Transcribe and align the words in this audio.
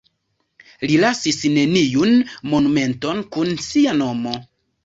Li 0.91 0.95
lasis 1.03 1.37
neniun 1.57 2.17
monumenton 2.55 3.23
kun 3.37 3.55
sia 3.67 3.95
nomo. 4.03 4.35